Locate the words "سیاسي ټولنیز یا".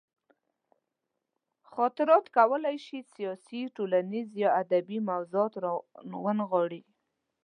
3.13-4.49